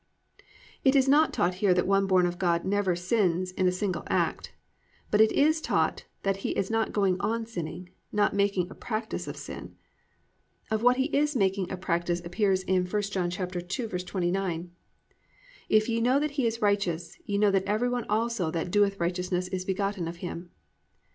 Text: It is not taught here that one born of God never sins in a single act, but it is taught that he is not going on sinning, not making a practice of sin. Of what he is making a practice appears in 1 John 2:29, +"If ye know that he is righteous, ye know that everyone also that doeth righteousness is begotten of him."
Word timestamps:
It 0.83 0.95
is 0.95 1.07
not 1.07 1.31
taught 1.31 1.53
here 1.61 1.75
that 1.75 1.85
one 1.85 2.07
born 2.07 2.25
of 2.25 2.39
God 2.39 2.65
never 2.65 2.95
sins 2.95 3.51
in 3.51 3.67
a 3.67 3.71
single 3.71 4.01
act, 4.07 4.51
but 5.11 5.21
it 5.21 5.31
is 5.31 5.61
taught 5.61 6.05
that 6.23 6.37
he 6.37 6.57
is 6.57 6.71
not 6.71 6.91
going 6.91 7.19
on 7.21 7.45
sinning, 7.45 7.87
not 8.11 8.33
making 8.33 8.71
a 8.71 8.73
practice 8.73 9.27
of 9.27 9.37
sin. 9.37 9.75
Of 10.71 10.81
what 10.81 10.97
he 10.97 11.15
is 11.15 11.35
making 11.35 11.71
a 11.71 11.77
practice 11.77 12.19
appears 12.25 12.63
in 12.63 12.87
1 12.87 13.01
John 13.03 13.29
2:29, 13.29 14.69
+"If 15.69 15.87
ye 15.87 16.01
know 16.01 16.19
that 16.19 16.31
he 16.31 16.47
is 16.47 16.63
righteous, 16.63 17.15
ye 17.27 17.37
know 17.37 17.51
that 17.51 17.65
everyone 17.65 18.07
also 18.09 18.49
that 18.49 18.71
doeth 18.71 18.99
righteousness 18.99 19.49
is 19.49 19.65
begotten 19.65 20.07
of 20.07 20.15
him." 20.25 20.49